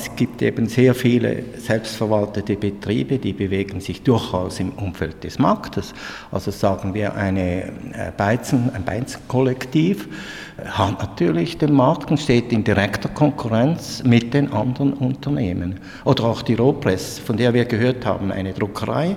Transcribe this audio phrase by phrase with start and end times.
[0.00, 5.92] es gibt eben sehr viele selbstverwaltete Betriebe, die bewegen sich durchaus im Umfeld des Marktes.
[6.32, 10.08] Also sagen wir eine äh, Beizen, ein Beizenkollektiv
[10.64, 15.80] hat natürlich den Markt und steht in direkter Konkurrenz mit den anderen Unternehmen.
[16.04, 19.16] Oder auch die Rohpress, von der wir gehört haben, eine Druckerei,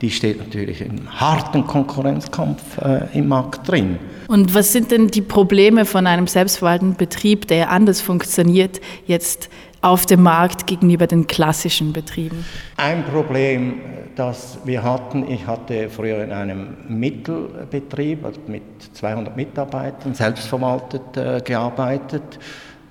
[0.00, 3.98] die steht natürlich im harten Konkurrenzkampf äh, im Markt drin.
[4.28, 9.48] Und was sind denn die Probleme von einem selbstverwaltenden Betrieb, der anders funktioniert, jetzt
[9.84, 12.44] auf dem Markt gegenüber den klassischen Betrieben?
[12.78, 13.80] Ein Problem,
[14.16, 18.62] das wir hatten, ich hatte früher in einem Mittelbetrieb also mit
[18.94, 22.38] 200 Mitarbeitern selbstverwaltet äh, gearbeitet,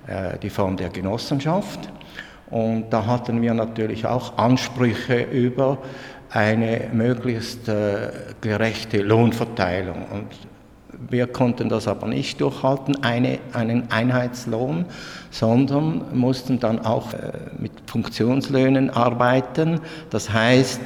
[0.06, 1.80] äh, die Form der Genossenschaft.
[2.50, 5.78] Und da hatten wir natürlich auch Ansprüche über
[6.30, 10.06] eine möglichst äh, gerechte Lohnverteilung.
[10.12, 10.26] Und
[11.08, 14.86] wir konnten das aber nicht durchhalten, eine, einen Einheitslohn,
[15.30, 19.80] sondern mussten dann auch äh, mit Funktionslöhnen arbeiten.
[20.10, 20.80] Das heißt,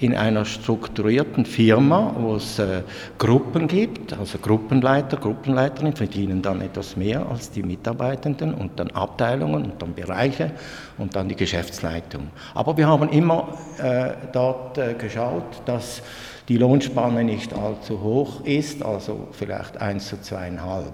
[0.00, 2.82] in einer strukturierten Firma, wo es äh,
[3.18, 9.64] Gruppen gibt, also Gruppenleiter, Gruppenleiterinnen verdienen dann etwas mehr als die Mitarbeitenden und dann Abteilungen
[9.64, 10.52] und dann Bereiche
[10.96, 12.28] und dann die Geschäftsleitung.
[12.54, 16.02] Aber wir haben immer äh, dort äh, geschaut, dass
[16.48, 20.84] die Lohnspanne nicht allzu hoch ist, also vielleicht 1 zu 2,5.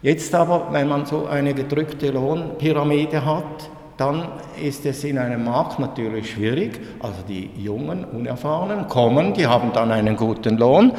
[0.00, 3.68] Jetzt aber, wenn man so eine gedrückte Lohnpyramide hat,
[4.02, 4.24] dann
[4.60, 6.80] ist es in einem Markt natürlich schwierig.
[6.98, 10.90] Also die Jungen, Unerfahrenen kommen, die haben dann einen guten Lohn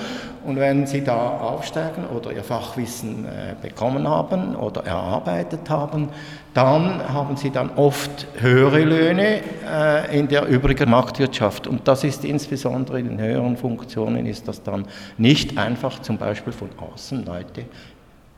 [0.46, 6.10] und wenn sie da aufsteigen oder ihr Fachwissen äh, bekommen haben oder erarbeitet haben,
[6.54, 11.68] dann haben sie dann oft höhere Löhne äh, in der übrigen Marktwirtschaft.
[11.68, 14.86] Und das ist insbesondere in den höheren Funktionen ist das dann
[15.18, 17.66] nicht einfach zum Beispiel von außen Leute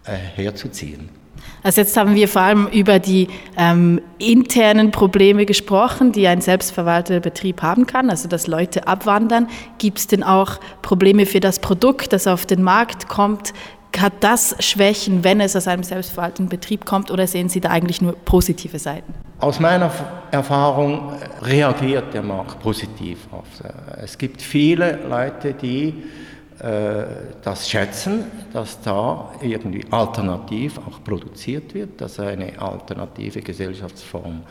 [0.06, 1.25] äh, herzuziehen.
[1.64, 7.20] Also jetzt haben wir vor allem über die ähm, internen Probleme gesprochen, die ein selbstverwalteter
[7.20, 9.48] Betrieb haben kann, also dass Leute abwandern.
[9.80, 13.54] Gibt es denn auch Probleme für das Produkt, das auf den Markt kommt?
[13.98, 18.02] Hat das Schwächen, wenn es aus einem selbstverwalteten Betrieb kommt, oder sehen Sie da eigentlich
[18.02, 19.14] nur positive Seiten?
[19.40, 19.90] Aus meiner
[20.32, 23.46] Erfahrung reagiert der Markt positiv auf.
[23.64, 25.94] Äh, es gibt viele Leute, die äh,
[26.58, 28.24] das schätzen,
[28.54, 34.44] dass da irgendwie alternativ auch produziert wird, dass eine alternative Gesellschaftsform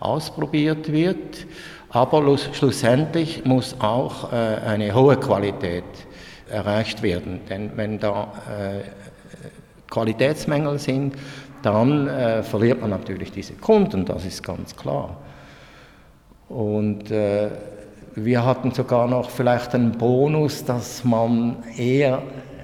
[0.00, 1.46] ausprobiert wird.
[1.90, 5.84] Aber schlussendlich muss auch äh, eine hohe Qualität
[6.50, 7.40] erreicht werden.
[7.48, 8.80] Denn wenn da äh,
[9.88, 11.14] Qualitätsmängel sind,
[11.62, 15.18] dann verliert man natürlich diese Kunden, das ist ganz klar.
[16.48, 17.04] Und
[18.14, 22.22] wir hatten sogar noch vielleicht einen Bonus, dass man eher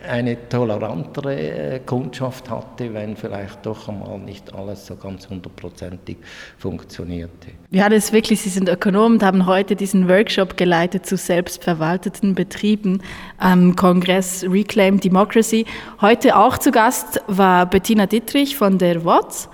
[0.09, 6.17] eine tolerantere äh, Kundschaft hatte, wenn vielleicht doch einmal nicht alles so ganz hundertprozentig
[6.57, 7.49] funktionierte.
[7.71, 12.35] Ja, das ist wirklich, Sie sind Ökonom und haben heute diesen Workshop geleitet zu selbstverwalteten
[12.35, 13.03] Betrieben
[13.39, 15.67] am Kongress Reclaim Democracy.
[16.01, 19.49] Heute auch zu Gast war Bettina Dittrich von der WOTS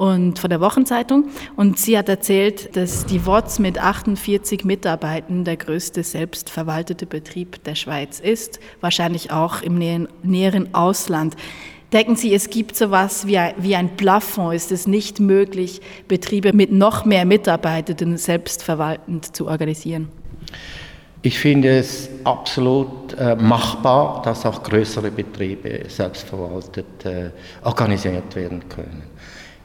[0.00, 1.26] und von der Wochenzeitung.
[1.56, 7.74] Und sie hat erzählt, dass die WOTS mit 48 Mitarbeitern der größte selbstverwaltete Betrieb der
[7.74, 9.78] Schweiz ist, wahrscheinlich auch im
[10.22, 11.36] näheren Ausland.
[11.92, 14.54] Denken Sie, es gibt so etwas wie ein, wie ein Plafond?
[14.54, 20.08] Ist es nicht möglich, Betriebe mit noch mehr Mitarbeitenden selbstverwaltend zu organisieren?
[21.20, 27.30] Ich finde es absolut äh, machbar, dass auch größere Betriebe selbstverwaltet äh,
[27.62, 29.02] organisiert werden können.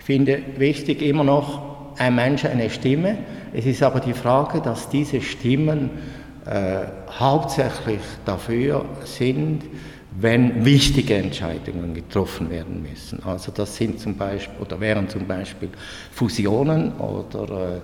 [0.06, 3.18] Finde wichtig immer noch, ein Mensch eine Stimme.
[3.54, 5.90] Es ist aber die Frage, dass diese Stimmen
[6.46, 6.82] äh,
[7.18, 9.64] hauptsächlich dafür sind,
[10.12, 13.24] wenn wichtige Entscheidungen getroffen werden müssen.
[13.24, 15.70] Also das sind zum Beispiel oder wären zum Beispiel
[16.12, 17.82] Fusionen oder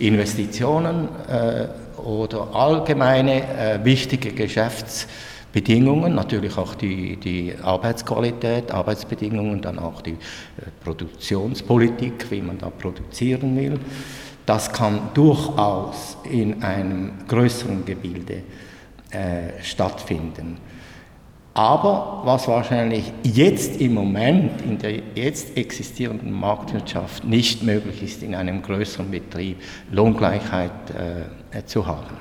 [0.00, 1.68] äh, Investitionen äh,
[2.00, 5.06] oder allgemeine äh, wichtige Geschäfts
[5.52, 10.16] Bedingungen, natürlich auch die, die Arbeitsqualität, Arbeitsbedingungen, dann auch die äh,
[10.82, 13.78] Produktionspolitik, wie man da produzieren will.
[14.46, 18.42] Das kann durchaus in einem größeren Gebilde
[19.10, 20.58] äh, stattfinden.
[21.52, 28.36] Aber was wahrscheinlich jetzt im Moment in der jetzt existierenden Marktwirtschaft nicht möglich ist, in
[28.36, 29.60] einem größeren Betrieb
[29.90, 30.70] Lohngleichheit
[31.52, 32.16] äh, zu haben.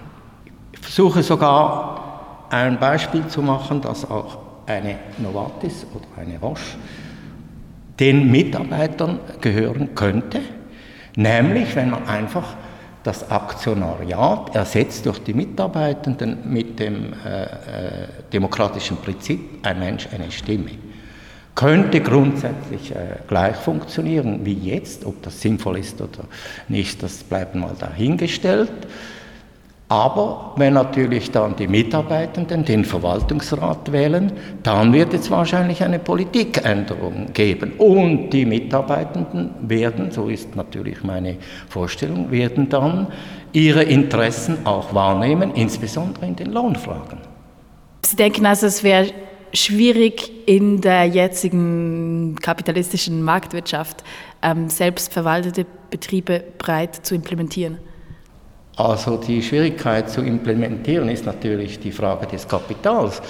[0.72, 2.09] Ich versuche sogar
[2.50, 6.78] ein Beispiel zu machen, dass auch eine Novartis oder eine Roche
[8.00, 10.40] den Mitarbeitern gehören könnte,
[11.16, 12.56] nämlich wenn man einfach
[13.04, 17.48] das Aktionariat ersetzt durch die Mitarbeitenden mit dem äh, äh,
[18.31, 20.72] demokratischen Prinzip, ein Mensch, eine Stimme.
[21.56, 25.06] könnte grundsätzlich äh, gleich funktionieren wie jetzt.
[25.06, 26.25] Ob das sinnvoll ist oder
[26.68, 28.72] nicht, das bleibt mal dahingestellt.
[29.91, 34.31] Aber wenn natürlich dann die Mitarbeitenden den Verwaltungsrat wählen,
[34.62, 37.74] dann wird es wahrscheinlich eine Politikänderung geben.
[37.80, 41.38] Und die Mitarbeitenden werden, so ist natürlich meine
[41.69, 43.07] Vorstellung, werden dann
[43.51, 47.18] ihre Interessen auch wahrnehmen, insbesondere in den Lohnfragen.
[48.06, 49.07] Sie denken also, es wäre
[49.53, 54.03] schwierig in der jetzigen kapitalistischen Marktwirtschaft
[54.44, 57.80] ähm, selbstverwaltete Betriebe breit zu implementieren?
[58.80, 63.22] Also die Schwierigkeit zu implementieren ist natürlich die Frage des Kapitals.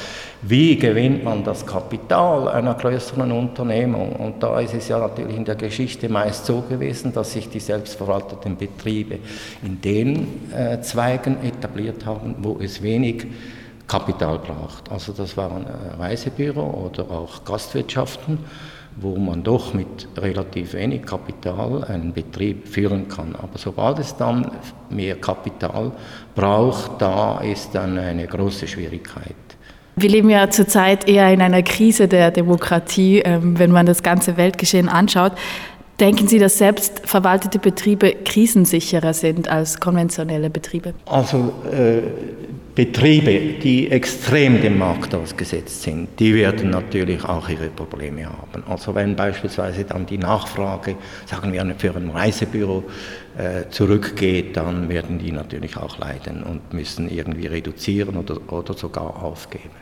[0.43, 4.11] Wie gewinnt man das Kapital einer größeren Unternehmung?
[4.11, 7.59] Und da ist es ja natürlich in der Geschichte meist so gewesen, dass sich die
[7.59, 9.17] selbstverwalteten Betriebe
[9.63, 13.25] in den äh, Zweigen etabliert haben, wo es wenig
[13.87, 14.91] Kapital braucht.
[14.91, 18.37] Also das waren äh, Reisebüro oder auch Gastwirtschaften
[18.95, 23.35] wo man doch mit relativ wenig Kapital einen Betrieb führen kann.
[23.35, 24.51] Aber sobald es dann
[24.89, 25.91] mehr Kapital
[26.35, 29.35] braucht, da ist dann eine große Schwierigkeit.
[29.95, 34.37] Wir leben ja zurzeit eher in einer Krise der Demokratie, ähm, wenn man das ganze
[34.37, 35.33] Weltgeschehen anschaut.
[35.99, 40.93] Denken Sie, dass selbstverwaltete Betriebe krisensicherer sind als konventionelle Betriebe?
[41.05, 42.03] Also äh,
[42.79, 48.63] Betriebe, die extrem dem Markt ausgesetzt sind, die werden natürlich auch ihre Probleme haben.
[48.69, 50.95] Also wenn beispielsweise dann die Nachfrage,
[51.25, 52.85] sagen wir für ein Reisebüro,
[53.37, 59.23] äh, zurückgeht, dann werden die natürlich auch leiden und müssen irgendwie reduzieren oder, oder sogar
[59.23, 59.75] aufgeben.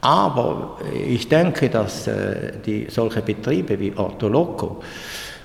[0.00, 4.82] Aber ich denke, dass äh, die, solche Betriebe wie Ortoloco,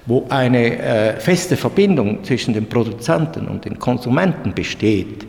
[0.06, 5.26] wo eine äh, feste Verbindung zwischen den Produzenten und den Konsumenten besteht,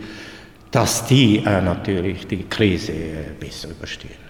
[0.76, 4.25] dass die äh, natürlich die Krise äh, besser überstehen.